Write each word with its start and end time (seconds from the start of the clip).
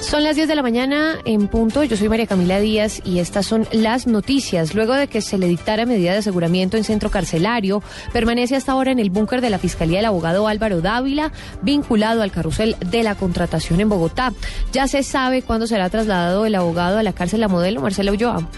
Son 0.00 0.24
las 0.24 0.34
10 0.34 0.48
de 0.48 0.54
la 0.54 0.62
mañana 0.62 1.18
en 1.24 1.46
punto. 1.46 1.84
Yo 1.84 1.96
soy 1.96 2.08
María 2.08 2.26
Camila 2.26 2.58
Díaz 2.58 3.00
y 3.04 3.18
estas 3.18 3.46
son 3.46 3.68
las 3.70 4.06
noticias. 4.06 4.74
Luego 4.74 4.94
de 4.94 5.08
que 5.08 5.20
se 5.20 5.38
le 5.38 5.46
dictara 5.46 5.86
medida 5.86 6.12
de 6.12 6.18
aseguramiento 6.18 6.76
en 6.76 6.84
centro 6.84 7.10
carcelario, 7.10 7.82
permanece 8.12 8.56
hasta 8.56 8.72
ahora 8.72 8.92
en 8.92 8.98
el 8.98 9.10
búnker 9.10 9.40
de 9.40 9.50
la 9.50 9.58
Fiscalía 9.58 10.00
el 10.00 10.06
abogado 10.06 10.48
Álvaro 10.48 10.80
Dávila, 10.80 11.32
vinculado 11.62 12.22
al 12.22 12.32
carrusel 12.32 12.76
de 12.84 13.02
la 13.02 13.14
contratación 13.14 13.80
en 13.80 13.90
Bogotá. 13.90 14.32
Ya 14.72 14.88
se 14.88 15.02
sabe 15.02 15.42
cuándo 15.42 15.66
será 15.66 15.90
trasladado 15.90 16.46
el 16.46 16.54
abogado 16.54 16.98
a 16.98 17.02
la 17.02 17.12
cárcel 17.12 17.40
La 17.40 17.48
Modelo, 17.48 17.82
Marcela 17.82 18.10
Ulloa. 18.10 18.48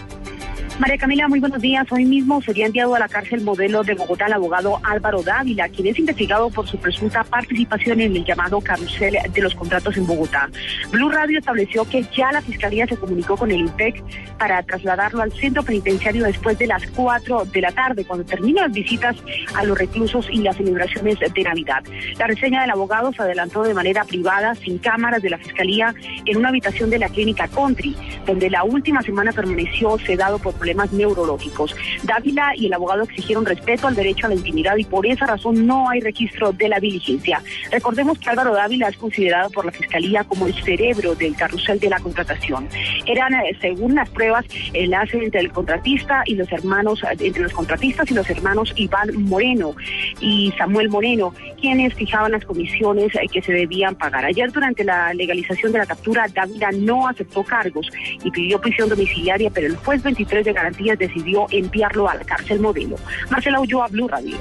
María 0.79 0.97
Camila, 0.97 1.27
muy 1.27 1.39
buenos 1.39 1.61
días. 1.61 1.85
Hoy 1.91 2.03
mismo 2.03 2.41
sería 2.41 2.65
enviado 2.65 2.95
a 2.95 2.99
la 2.99 3.07
cárcel 3.07 3.41
modelo 3.41 3.83
de 3.83 3.93
Bogotá 3.93 4.25
el 4.25 4.33
abogado 4.33 4.79
Álvaro 4.81 5.21
Dávila, 5.21 5.69
quien 5.69 5.87
es 5.87 5.99
investigado 5.99 6.49
por 6.49 6.67
su 6.67 6.77
presunta 6.79 7.23
participación 7.23 8.01
en 8.01 8.15
el 8.15 8.25
llamado 8.25 8.59
carrusel 8.59 9.17
de 9.31 9.41
los 9.41 9.53
contratos 9.53 9.95
en 9.97 10.07
Bogotá. 10.07 10.49
Blue 10.89 11.11
Radio 11.11 11.37
estableció 11.37 11.87
que 11.87 12.03
ya 12.17 12.31
la 12.31 12.41
Fiscalía 12.41 12.87
se 12.87 12.97
comunicó 12.97 13.37
con 13.37 13.51
el 13.51 13.59
INPEC 13.59 14.03
para 14.39 14.63
trasladarlo 14.63 15.21
al 15.21 15.31
centro 15.33 15.61
penitenciario 15.61 16.25
después 16.25 16.57
de 16.57 16.65
las 16.65 16.83
4 16.87 17.45
de 17.45 17.61
la 17.61 17.71
tarde, 17.71 18.03
cuando 18.03 18.25
terminan 18.25 18.65
las 18.65 18.73
visitas 18.73 19.15
a 19.53 19.63
los 19.63 19.77
reclusos 19.77 20.27
y 20.31 20.39
las 20.39 20.57
celebraciones 20.57 21.19
de 21.19 21.43
Navidad. 21.43 21.83
La 22.17 22.25
reseña 22.25 22.61
del 22.61 22.71
abogado 22.71 23.13
se 23.13 23.21
adelantó 23.21 23.61
de 23.61 23.75
manera 23.75 24.05
privada, 24.05 24.55
sin 24.55 24.79
cámaras 24.79 25.21
de 25.21 25.29
la 25.29 25.37
Fiscalía, 25.37 25.93
en 26.25 26.37
una 26.37 26.49
habitación 26.49 26.89
de 26.89 26.97
la 26.97 27.09
clínica 27.09 27.47
Country, 27.47 27.95
donde 28.25 28.49
la 28.49 28.63
última 28.63 29.03
semana 29.03 29.31
permaneció 29.31 29.99
sedado 29.99 30.39
por 30.39 30.62
problemas 30.63 30.93
neurológicos. 30.93 31.75
Dávila 32.03 32.53
y 32.55 32.67
el 32.67 32.73
abogado 32.73 33.03
exigieron 33.03 33.45
respeto 33.45 33.87
al 33.87 33.95
derecho 33.95 34.27
a 34.27 34.29
la 34.29 34.35
intimidad 34.35 34.77
y 34.77 34.85
por 34.85 35.05
esa 35.05 35.25
razón 35.25 35.67
no 35.67 35.89
hay 35.89 35.99
registro 35.99 36.53
de 36.53 36.69
la 36.69 36.79
diligencia. 36.79 37.43
Recordemos 37.69 38.17
que 38.17 38.29
Álvaro 38.29 38.53
Dávila 38.53 38.87
es 38.87 38.95
considerado 38.95 39.49
por 39.49 39.65
la 39.65 39.73
Fiscalía 39.73 40.23
como 40.23 40.47
el 40.47 40.53
cerebro 40.63 41.15
del 41.15 41.35
carrusel 41.35 41.81
de 41.81 41.89
la 41.89 41.99
contratación. 41.99 42.69
Eran, 43.05 43.33
eh, 43.33 43.57
según 43.59 43.95
las 43.95 44.09
pruebas, 44.09 44.45
enlace 44.71 45.17
entre 45.21 45.41
el 45.41 45.51
contratista 45.51 46.23
y 46.27 46.35
los 46.35 46.49
hermanos, 46.49 47.03
eh, 47.03 47.17
entre 47.19 47.43
los 47.43 47.51
contratistas 47.51 48.09
y 48.09 48.13
los 48.13 48.29
hermanos 48.29 48.71
Iván 48.77 49.09
Moreno 49.25 49.75
y 50.21 50.53
Samuel 50.57 50.87
Moreno, 50.87 51.33
quienes 51.59 51.93
fijaban 51.93 52.31
las 52.31 52.45
comisiones 52.45 53.13
eh, 53.15 53.27
que 53.29 53.41
se 53.41 53.51
debían 53.51 53.95
pagar. 53.95 54.23
Ayer, 54.23 54.49
durante 54.49 54.85
la 54.85 55.13
legalización 55.13 55.73
de 55.73 55.79
la 55.79 55.85
captura, 55.85 56.27
Dávila 56.33 56.71
no 56.71 57.09
aceptó 57.09 57.43
cargos 57.43 57.89
y 58.23 58.31
pidió 58.31 58.61
prisión 58.61 58.87
domiciliaria, 58.87 59.49
pero 59.49 59.67
el 59.67 59.75
juez 59.75 60.01
23 60.03 60.45
de 60.45 60.52
Garantías 60.53 60.97
decidió 60.97 61.45
enviarlo 61.51 62.09
a 62.09 62.15
la 62.15 62.23
cárcel 62.23 62.59
modelo. 62.59 62.95
Marcela 63.29 63.59
Ulloa, 63.59 63.87
Blue 63.87 64.07
Radio. 64.07 64.37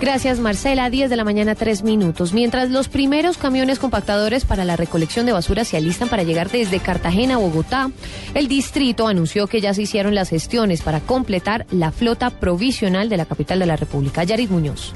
Gracias, 0.00 0.40
Marcela. 0.40 0.90
10 0.90 1.08
de 1.08 1.16
la 1.16 1.24
mañana, 1.24 1.54
3 1.54 1.82
minutos. 1.82 2.34
Mientras 2.34 2.70
los 2.70 2.88
primeros 2.88 3.38
camiones 3.38 3.78
compactadores 3.78 4.44
para 4.44 4.64
la 4.66 4.76
recolección 4.76 5.24
de 5.24 5.32
basura 5.32 5.64
se 5.64 5.78
alistan 5.78 6.08
para 6.08 6.22
llegar 6.22 6.50
desde 6.50 6.80
Cartagena 6.80 7.36
a 7.36 7.38
Bogotá, 7.38 7.90
el 8.34 8.46
distrito 8.46 9.08
anunció 9.08 9.46
que 9.46 9.62
ya 9.62 9.72
se 9.72 9.82
hicieron 9.82 10.14
las 10.14 10.28
gestiones 10.28 10.82
para 10.82 11.00
completar 11.00 11.66
la 11.70 11.92
flota 11.92 12.28
provisional 12.28 13.08
de 13.08 13.16
la 13.16 13.24
capital 13.24 13.58
de 13.58 13.66
la 13.66 13.76
República. 13.76 14.22
Yarit 14.22 14.50
Muñoz. 14.50 14.92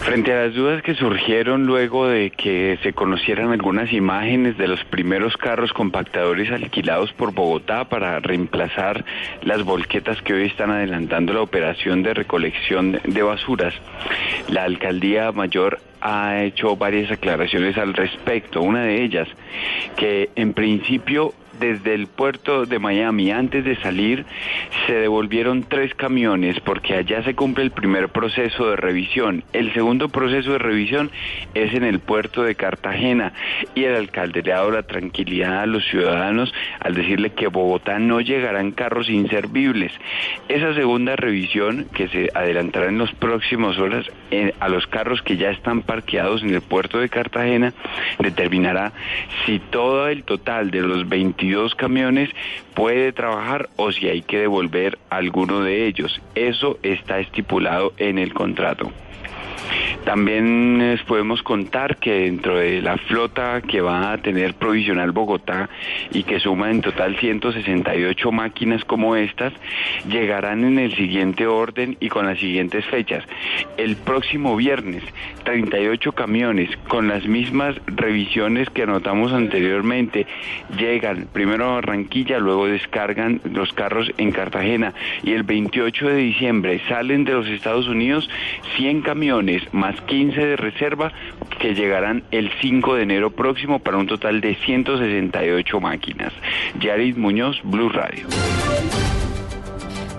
Frente 0.00 0.32
a 0.32 0.46
las 0.46 0.54
dudas 0.54 0.82
que 0.82 0.94
surgieron 0.94 1.66
luego 1.66 2.08
de 2.08 2.30
que 2.30 2.78
se 2.82 2.92
conocieran 2.94 3.52
algunas 3.52 3.92
imágenes 3.92 4.56
de 4.56 4.66
los 4.66 4.82
primeros 4.86 5.36
carros 5.36 5.72
compactadores 5.72 6.50
alquilados 6.50 7.12
por 7.12 7.32
Bogotá 7.32 7.84
para 7.84 8.18
reemplazar 8.18 9.04
las 9.42 9.62
volquetas 9.62 10.20
que 10.22 10.32
hoy 10.32 10.46
están 10.46 10.70
adelantando 10.70 11.34
la 11.34 11.42
operación 11.42 12.02
de 12.02 12.14
recolección 12.14 12.98
de 13.04 13.22
basuras, 13.22 13.74
la 14.48 14.64
alcaldía 14.64 15.32
mayor 15.32 15.78
ha 16.00 16.42
hecho 16.42 16.76
varias 16.76 17.10
aclaraciones 17.10 17.76
al 17.76 17.92
respecto. 17.92 18.62
Una 18.62 18.84
de 18.84 19.04
ellas, 19.04 19.28
que 19.96 20.30
en 20.34 20.54
principio 20.54 21.34
desde 21.60 21.94
el 21.94 22.06
puerto 22.06 22.64
de 22.64 22.78
Miami 22.78 23.30
antes 23.30 23.64
de 23.64 23.76
salir 23.76 24.24
se 24.86 24.94
devolvieron 24.94 25.62
tres 25.62 25.94
camiones 25.94 26.58
porque 26.60 26.94
allá 26.94 27.22
se 27.22 27.34
cumple 27.34 27.64
el 27.64 27.70
primer 27.70 28.08
proceso 28.08 28.70
de 28.70 28.76
revisión. 28.76 29.44
El 29.52 29.72
segundo 29.74 30.08
proceso 30.08 30.52
de 30.52 30.58
revisión 30.58 31.10
es 31.54 31.74
en 31.74 31.84
el 31.84 32.00
puerto 32.00 32.42
de 32.42 32.54
Cartagena 32.54 33.34
y 33.74 33.84
el 33.84 33.94
alcalde 33.94 34.42
le 34.42 34.52
ha 34.52 34.56
dado 34.56 34.70
la 34.70 34.82
tranquilidad 34.82 35.60
a 35.60 35.66
los 35.66 35.84
ciudadanos 35.84 36.52
al 36.80 36.94
decirle 36.94 37.30
que 37.30 37.48
Bogotá 37.48 37.98
no 37.98 38.20
llegarán 38.20 38.72
carros 38.72 39.10
inservibles. 39.10 39.92
Esa 40.48 40.74
segunda 40.74 41.14
revisión 41.14 41.86
que 41.94 42.08
se 42.08 42.30
adelantará 42.34 42.88
en 42.88 42.98
las 42.98 43.12
próximas 43.12 43.78
horas 43.78 44.06
eh, 44.30 44.54
a 44.60 44.68
los 44.68 44.86
carros 44.86 45.20
que 45.20 45.36
ya 45.36 45.50
están 45.50 45.82
parqueados 45.82 46.42
en 46.42 46.54
el 46.54 46.62
puerto 46.62 46.98
de 46.98 47.10
Cartagena 47.10 47.74
determinará 48.18 48.92
si 49.44 49.58
todo 49.58 50.08
el 50.08 50.24
total 50.24 50.70
de 50.70 50.80
los 50.80 51.06
22 51.06 51.49
camiones 51.74 52.30
puede 52.74 53.12
trabajar 53.12 53.68
o 53.76 53.92
si 53.92 54.08
hay 54.08 54.22
que 54.22 54.38
devolver 54.38 54.98
alguno 55.08 55.60
de 55.60 55.86
ellos. 55.86 56.20
Eso 56.34 56.78
está 56.82 57.20
estipulado 57.20 57.92
en 57.98 58.18
el 58.18 58.32
contrato. 58.34 58.90
También 60.04 60.78
les 60.78 61.02
podemos 61.02 61.42
contar 61.42 61.98
que 61.98 62.22
dentro 62.22 62.58
de 62.58 62.80
la 62.82 62.96
flota 62.96 63.60
que 63.60 63.80
va 63.80 64.12
a 64.12 64.18
tener 64.18 64.54
provisional 64.54 65.12
Bogotá 65.12 65.68
y 66.10 66.22
que 66.22 66.40
suma 66.40 66.70
en 66.70 66.80
total 66.80 67.16
168 67.16 68.32
máquinas 68.32 68.84
como 68.84 69.14
estas, 69.14 69.52
llegarán 70.08 70.64
en 70.64 70.78
el 70.78 70.96
siguiente 70.96 71.46
orden 71.46 71.96
y 72.00 72.08
con 72.08 72.26
las 72.26 72.38
siguientes 72.38 72.84
fechas. 72.86 73.24
El 73.76 73.96
próximo 73.96 74.56
viernes, 74.56 75.04
38 75.44 76.12
camiones 76.12 76.70
con 76.88 77.08
las 77.08 77.26
mismas 77.26 77.76
revisiones 77.86 78.70
que 78.70 78.82
anotamos 78.82 79.32
anteriormente 79.32 80.26
llegan 80.76 81.28
primero 81.32 81.66
a 81.66 81.74
Barranquilla, 81.74 82.38
luego 82.38 82.66
descargan 82.66 83.40
los 83.44 83.72
carros 83.72 84.10
en 84.16 84.32
Cartagena 84.32 84.94
y 85.22 85.32
el 85.32 85.42
28 85.42 86.08
de 86.08 86.16
diciembre 86.16 86.80
salen 86.88 87.24
de 87.24 87.32
los 87.32 87.46
Estados 87.46 87.86
Unidos 87.86 88.28
100 88.76 89.02
camiones 89.02 89.62
más 89.72 89.89
15 90.00 90.44
de 90.44 90.56
reserva 90.56 91.12
que 91.58 91.74
llegarán 91.74 92.22
el 92.30 92.50
5 92.60 92.94
de 92.94 93.02
enero 93.02 93.30
próximo 93.30 93.78
para 93.78 93.96
un 93.96 94.06
total 94.06 94.40
de 94.40 94.54
168 94.54 95.80
máquinas. 95.80 96.32
Yarid 96.78 97.16
Muñoz, 97.16 97.60
Blue 97.64 97.88
Radio. 97.88 98.26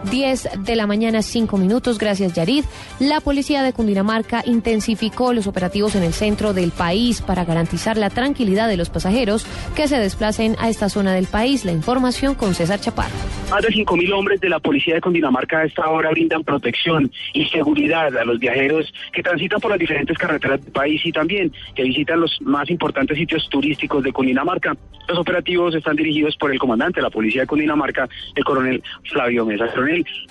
10 0.09 0.50
de 0.59 0.75
la 0.75 0.88
mañana, 0.88 1.22
5 1.22 1.57
minutos. 1.57 1.97
Gracias, 1.97 2.34
Yarid. 2.34 2.66
La 3.00 3.22
policía 3.22 3.63
de 3.63 3.73
Cundinamarca 3.73 4.44
intensificó 4.45 5.34
los 5.34 5.47
operativos 5.47 5.95
en 5.95 6.03
el 6.03 6.13
centro 6.13 6.53
del 6.53 6.72
país 6.72 7.22
para 7.22 7.45
garantizar 7.45 7.97
la 7.97 8.09
tranquilidad 8.09 8.67
de 8.67 8.78
los 8.78 8.89
pasajeros 8.89 9.45
que 9.75 9.88
se 9.88 9.97
desplacen 9.97 10.56
a 10.59 10.69
esta 10.69 10.89
zona 10.89 11.13
del 11.13 11.28
país. 11.28 11.66
La 11.66 11.72
información 11.72 12.35
con 12.35 12.53
César 12.53 12.80
Chaparro. 12.80 13.15
Más 13.50 13.62
de 13.62 13.69
5.000 13.69 14.13
hombres 14.13 14.39
de 14.39 14.50
la 14.50 14.59
policía 14.59 14.95
de 14.95 15.01
Cundinamarca 15.01 15.59
a 15.59 15.65
esta 15.65 15.88
hora 15.89 16.09
brindan 16.12 16.44
protección 16.44 17.12
y 17.33 17.45
seguridad 17.45 18.15
a 18.18 18.25
los 18.25 18.39
viajeros 18.39 18.94
que 19.12 19.21
transitan 19.21 19.59
por 19.59 19.71
las 19.71 19.80
diferentes 19.80 20.18
carreteras 20.18 20.62
del 20.63 20.71
país 20.71 21.01
y 21.06 21.12
también 21.12 21.51
que 21.75 21.83
visitan 21.83 22.21
los 22.21 22.42
más 22.42 22.69
importantes 22.69 23.18
sitios 23.18 23.48
turísticos 23.50 24.03
de 24.03 24.13
Cundinamarca. 24.13 24.75
Los 25.07 25.18
operativos 25.18 25.75
están 25.75 25.95
dirigidos 25.95 26.38
por 26.38 26.51
el 26.51 26.59
comandante 26.59 27.00
de 27.00 27.03
la 27.03 27.09
policía 27.09 27.42
de 27.42 27.48
Cundinamarca, 27.48 28.07
el 28.36 28.44
coronel 28.44 28.81
Flavio 29.12 29.45
Mesa. 29.45 29.68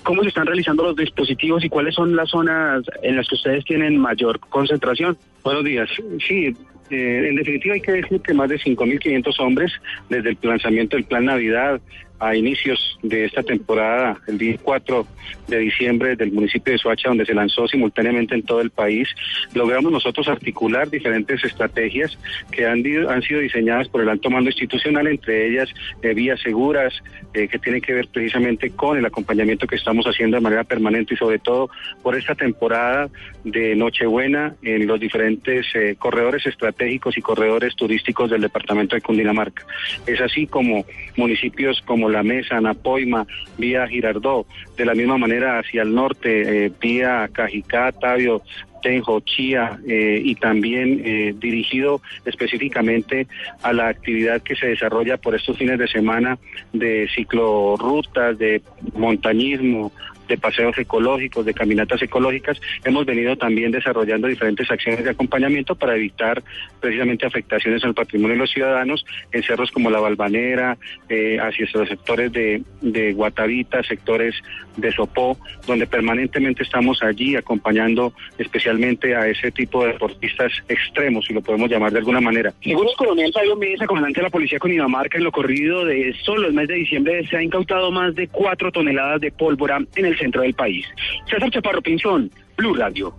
¿Cómo 0.03 0.23
se 0.23 0.29
están 0.29 0.45
realizando 0.45 0.83
los 0.83 0.95
dispositivos 0.95 1.63
y 1.63 1.69
cuáles 1.69 1.95
son 1.95 2.15
las 2.15 2.29
zonas 2.29 2.83
en 3.01 3.15
las 3.15 3.27
que 3.27 3.35
ustedes 3.35 3.65
tienen 3.65 3.97
mayor 3.97 4.39
concentración? 4.39 5.17
Buenos 5.43 5.63
días. 5.63 5.89
Sí, 6.27 6.53
eh, 6.89 7.27
en 7.29 7.35
definitiva 7.35 7.75
hay 7.75 7.81
que 7.81 7.93
decir 7.93 8.21
que 8.21 8.33
más 8.33 8.49
de 8.49 8.59
5.500 8.59 9.39
hombres 9.39 9.71
desde 10.09 10.29
el 10.31 10.37
lanzamiento 10.41 10.97
del 10.97 11.05
Plan 11.05 11.25
Navidad 11.25 11.79
a 12.21 12.35
inicios 12.35 12.99
de 13.01 13.25
esta 13.25 13.41
temporada, 13.41 14.15
el 14.27 14.37
día 14.37 14.55
4 14.61 15.07
de 15.47 15.57
diciembre 15.57 16.15
del 16.15 16.31
municipio 16.31 16.71
de 16.71 16.77
Soacha, 16.77 17.09
donde 17.09 17.25
se 17.25 17.33
lanzó 17.33 17.67
simultáneamente 17.67 18.35
en 18.35 18.43
todo 18.43 18.61
el 18.61 18.69
país, 18.69 19.09
logramos 19.55 19.91
nosotros 19.91 20.27
articular 20.27 20.87
diferentes 20.87 21.43
estrategias 21.43 22.15
que 22.51 22.67
han, 22.67 22.83
han 23.09 23.23
sido 23.23 23.39
diseñadas 23.39 23.87
por 23.87 24.01
el 24.01 24.09
alto 24.09 24.29
mando 24.29 24.51
institucional, 24.51 25.07
entre 25.07 25.47
ellas 25.47 25.69
eh, 26.03 26.13
vías 26.13 26.39
seguras, 26.41 26.93
eh, 27.33 27.47
que 27.47 27.57
tienen 27.57 27.81
que 27.81 27.93
ver 27.93 28.07
precisamente 28.07 28.69
con 28.69 28.99
el 28.99 29.05
acompañamiento 29.05 29.65
que 29.65 29.75
estamos 29.75 30.05
haciendo 30.05 30.37
de 30.37 30.41
manera 30.41 30.63
permanente 30.63 31.15
y 31.15 31.17
sobre 31.17 31.39
todo 31.39 31.71
por 32.03 32.15
esta 32.15 32.35
temporada 32.35 33.09
de 33.43 33.75
Nochebuena 33.75 34.55
en 34.61 34.85
los 34.85 34.99
diferentes 34.99 35.65
eh, 35.73 35.95
corredores 35.97 36.45
estratégicos 36.45 37.17
y 37.17 37.21
corredores 37.21 37.75
turísticos 37.75 38.29
del 38.29 38.41
departamento 38.41 38.95
de 38.95 39.01
Cundinamarca. 39.01 39.65
Es 40.05 40.21
así 40.21 40.45
como 40.45 40.85
municipios 41.15 41.81
como 41.81 42.10
La 42.11 42.23
Mesa, 42.23 42.61
Napoima, 42.61 43.25
vía 43.57 43.87
Girardó, 43.87 44.45
de 44.77 44.85
la 44.85 44.93
misma 44.93 45.17
manera 45.17 45.59
hacia 45.59 45.81
el 45.83 45.93
norte, 45.93 46.65
eh, 46.65 46.71
vía 46.79 47.29
Cajicá, 47.31 47.91
Tabio, 47.91 48.41
Tenjo, 48.81 49.19
Chía 49.21 49.79
eh, 49.87 50.21
y 50.23 50.35
también 50.35 51.01
eh, 51.05 51.33
dirigido 51.37 52.01
específicamente 52.25 53.27
a 53.61 53.73
la 53.73 53.87
actividad 53.87 54.41
que 54.41 54.55
se 54.55 54.67
desarrolla 54.67 55.17
por 55.17 55.35
estos 55.35 55.57
fines 55.57 55.79
de 55.79 55.87
semana 55.87 56.37
de 56.73 57.07
ciclorrutas, 57.13 58.37
de 58.37 58.61
montañismo, 58.93 59.91
de 60.31 60.37
paseos 60.37 60.77
ecológicos, 60.77 61.45
de 61.45 61.53
caminatas 61.53 62.01
ecológicas. 62.01 62.59
Hemos 62.85 63.05
venido 63.05 63.35
también 63.35 63.71
desarrollando 63.71 64.27
diferentes 64.27 64.69
acciones 64.71 65.03
de 65.03 65.09
acompañamiento 65.09 65.75
para 65.75 65.95
evitar 65.95 66.41
precisamente 66.79 67.25
afectaciones 67.25 67.83
al 67.83 67.93
patrimonio 67.93 68.35
de 68.35 68.39
los 68.39 68.51
ciudadanos 68.51 69.05
en 69.31 69.43
cerros 69.43 69.71
como 69.71 69.89
la 69.89 69.99
Balvanera, 69.99 70.77
eh, 71.09 71.37
hacia 71.39 71.67
los 71.73 71.89
sectores 71.89 72.31
de, 72.31 72.63
de 72.81 73.13
Guatavita, 73.13 73.83
sectores 73.83 74.35
de 74.77 74.91
Sopó, 74.91 75.37
donde 75.67 75.85
permanentemente 75.85 76.63
estamos 76.63 77.03
allí 77.03 77.35
acompañando 77.35 78.13
especialmente 78.37 79.15
a 79.15 79.27
ese 79.27 79.51
tipo 79.51 79.83
de 79.83 79.93
deportistas 79.93 80.51
extremos, 80.69 81.25
si 81.25 81.33
lo 81.33 81.41
podemos 81.41 81.69
llamar 81.69 81.91
de 81.91 81.99
alguna 81.99 82.21
manera. 82.21 82.53
Según 82.63 82.87
el 82.87 82.95
coronel 82.95 83.33
Fabio 83.33 83.55
Mesa, 83.57 83.85
comandante 83.85 84.19
de 84.21 84.23
la 84.23 84.29
policía 84.29 84.59
con 84.59 84.69
Cundinamarca, 84.69 85.17
en 85.17 85.25
lo 85.25 85.31
corrido 85.31 85.83
de 85.85 86.15
solo 86.23 86.47
el 86.47 86.53
mes 86.53 86.67
de 86.67 86.75
diciembre 86.75 87.27
se 87.27 87.37
ha 87.37 87.43
incautado 87.43 87.91
más 87.91 88.15
de 88.15 88.27
cuatro 88.27 88.71
toneladas 88.71 89.19
de 89.19 89.31
pólvora 89.31 89.79
en 89.95 90.05
el 90.05 90.17
centro 90.21 90.41
del 90.41 90.53
país. 90.53 90.85
César 91.29 91.49
Chaparro 91.51 91.81
Pinzón, 91.81 92.31
Blue 92.57 92.75
Radio. 92.75 93.13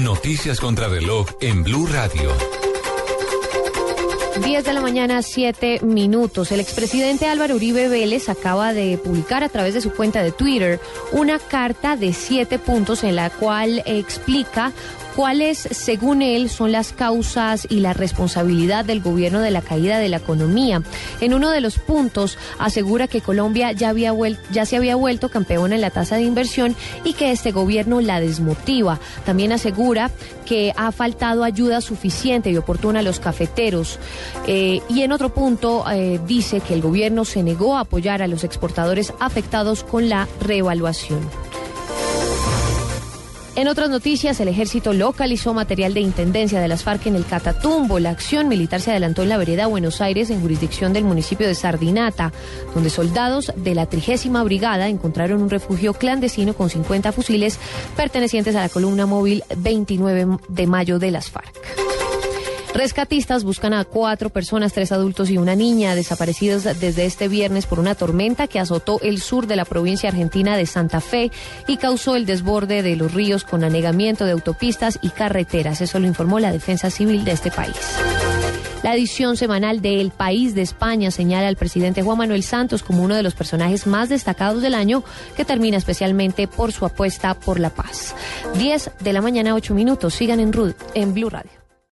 Noticias 0.00 0.60
contra 0.60 0.88
reloj 0.88 1.26
en 1.40 1.62
Blue 1.62 1.86
Radio. 1.86 2.32
10 4.44 4.64
de 4.64 4.72
la 4.74 4.80
mañana, 4.82 5.22
7 5.22 5.80
minutos. 5.82 6.52
El 6.52 6.60
expresidente 6.60 7.26
Álvaro 7.26 7.56
Uribe 7.56 7.88
Vélez 7.88 8.28
acaba 8.28 8.74
de 8.74 8.98
publicar 8.98 9.42
a 9.42 9.48
través 9.48 9.72
de 9.72 9.80
su 9.80 9.92
cuenta 9.92 10.22
de 10.22 10.30
Twitter 10.30 10.78
una 11.12 11.38
carta 11.38 11.96
de 11.96 12.12
siete 12.12 12.58
puntos 12.58 13.02
en 13.02 13.16
la 13.16 13.30
cual 13.30 13.82
explica 13.86 14.72
cuáles, 15.16 15.66
según 15.70 16.20
él, 16.20 16.50
son 16.50 16.72
las 16.72 16.92
causas 16.92 17.66
y 17.70 17.80
la 17.80 17.94
responsabilidad 17.94 18.84
del 18.84 19.00
gobierno 19.00 19.40
de 19.40 19.50
la 19.50 19.62
caída 19.62 19.98
de 19.98 20.10
la 20.10 20.18
economía. 20.18 20.82
En 21.22 21.32
uno 21.32 21.50
de 21.50 21.62
los 21.62 21.78
puntos 21.78 22.36
asegura 22.58 23.08
que 23.08 23.22
Colombia 23.22 23.72
ya, 23.72 23.94
se 24.66 24.76
había 24.76 24.94
vuelto 24.94 25.30
campeona 25.30 25.74
en 25.74 25.80
la 25.80 25.90
tasa 25.90 26.16
de 26.16 26.22
inversión 26.22 26.76
y 27.02 27.14
que 27.14 27.30
este 27.30 27.50
gobierno 27.50 28.02
la 28.02 28.20
desmotiva. 28.20 29.00
También 29.24 29.52
asegura 29.52 30.10
que 30.44 30.74
ha 30.76 30.92
faltado 30.92 31.44
ayuda 31.44 31.80
suficiente 31.80 32.50
y 32.50 32.56
oportuna 32.58 33.00
a 33.00 33.02
los 33.02 33.18
cafeteros. 33.18 33.98
Eh, 34.46 34.82
y 34.90 35.00
en 35.00 35.12
otro 35.12 35.32
punto 35.32 35.84
eh, 35.90 36.20
dice 36.26 36.60
que 36.60 36.74
el 36.74 36.82
gobierno 36.82 37.24
se 37.24 37.42
negó 37.42 37.78
a 37.78 37.80
apoyar 37.80 38.20
a 38.20 38.28
los 38.28 38.44
exportadores 38.44 39.14
afectados 39.18 39.82
con 39.82 40.10
la 40.10 40.28
reevaluación. 40.42 41.45
En 43.56 43.68
otras 43.68 43.88
noticias, 43.88 44.38
el 44.40 44.48
ejército 44.48 44.92
localizó 44.92 45.54
material 45.54 45.94
de 45.94 46.00
intendencia 46.00 46.60
de 46.60 46.68
las 46.68 46.82
FARC 46.82 47.06
en 47.06 47.16
el 47.16 47.24
Catatumbo. 47.24 47.98
La 47.98 48.10
acción 48.10 48.48
militar 48.48 48.82
se 48.82 48.90
adelantó 48.90 49.22
en 49.22 49.30
la 49.30 49.38
vereda 49.38 49.66
Buenos 49.66 50.02
Aires, 50.02 50.28
en 50.28 50.42
jurisdicción 50.42 50.92
del 50.92 51.04
municipio 51.04 51.46
de 51.46 51.54
Sardinata, 51.54 52.34
donde 52.74 52.90
soldados 52.90 53.54
de 53.56 53.74
la 53.74 53.86
trigésima 53.86 54.44
brigada 54.44 54.90
encontraron 54.90 55.40
un 55.40 55.48
refugio 55.48 55.94
clandestino 55.94 56.52
con 56.52 56.68
50 56.68 57.12
fusiles 57.12 57.58
pertenecientes 57.96 58.54
a 58.56 58.60
la 58.60 58.68
columna 58.68 59.06
móvil 59.06 59.42
29 59.56 60.36
de 60.48 60.66
mayo 60.66 60.98
de 60.98 61.10
las 61.10 61.30
FARC. 61.30 61.95
Rescatistas 62.76 63.42
buscan 63.42 63.72
a 63.72 63.86
cuatro 63.86 64.28
personas, 64.28 64.74
tres 64.74 64.92
adultos 64.92 65.30
y 65.30 65.38
una 65.38 65.56
niña, 65.56 65.94
desaparecidos 65.94 66.64
desde 66.64 67.06
este 67.06 67.26
viernes 67.26 67.64
por 67.64 67.78
una 67.80 67.94
tormenta 67.94 68.48
que 68.48 68.58
azotó 68.58 69.00
el 69.00 69.22
sur 69.22 69.46
de 69.46 69.56
la 69.56 69.64
provincia 69.64 70.10
argentina 70.10 70.58
de 70.58 70.66
Santa 70.66 71.00
Fe 71.00 71.30
y 71.66 71.78
causó 71.78 72.16
el 72.16 72.26
desborde 72.26 72.82
de 72.82 72.94
los 72.96 73.14
ríos 73.14 73.44
con 73.44 73.64
anegamiento 73.64 74.26
de 74.26 74.32
autopistas 74.32 74.98
y 75.00 75.08
carreteras. 75.08 75.80
Eso 75.80 75.98
lo 76.00 76.06
informó 76.06 76.38
la 76.38 76.52
Defensa 76.52 76.90
Civil 76.90 77.24
de 77.24 77.32
este 77.32 77.50
país. 77.50 77.76
La 78.82 78.94
edición 78.94 79.38
semanal 79.38 79.80
de 79.80 80.02
El 80.02 80.10
País 80.10 80.54
de 80.54 80.60
España 80.60 81.10
señala 81.10 81.48
al 81.48 81.56
presidente 81.56 82.02
Juan 82.02 82.18
Manuel 82.18 82.42
Santos 82.42 82.82
como 82.82 83.02
uno 83.02 83.14
de 83.14 83.22
los 83.22 83.34
personajes 83.34 83.86
más 83.86 84.10
destacados 84.10 84.60
del 84.60 84.74
año, 84.74 85.02
que 85.34 85.46
termina 85.46 85.78
especialmente 85.78 86.46
por 86.46 86.72
su 86.72 86.84
apuesta 86.84 87.32
por 87.32 87.58
la 87.58 87.70
paz. 87.70 88.14
10 88.58 88.90
de 89.00 89.12
la 89.14 89.22
mañana, 89.22 89.54
8 89.54 89.72
minutos. 89.72 90.12
Sigan 90.12 90.40
en, 90.40 90.52
en 90.92 91.14
Blue 91.14 91.30
Radio. 91.30 91.65